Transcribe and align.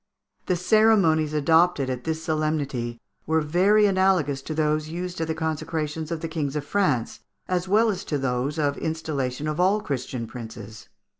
The 0.47 0.55
ceremonies 0.55 1.31
adopted 1.31 1.87
at 1.87 2.05
this 2.05 2.23
solemnity 2.23 2.99
were 3.27 3.39
very 3.39 3.85
analogous 3.85 4.41
to 4.41 4.55
those 4.55 4.89
used 4.89 5.21
at 5.21 5.27
the 5.27 5.35
consecrations 5.35 6.09
of 6.09 6.21
the 6.21 6.27
kings 6.27 6.55
of 6.55 6.65
France, 6.65 7.19
as 7.47 7.67
well 7.67 7.91
as 7.91 8.03
to 8.05 8.17
those 8.17 8.57
of 8.57 8.77
installation 8.79 9.47
of 9.47 9.59
all 9.59 9.79
Christian 9.79 10.25
princes. 10.25 10.89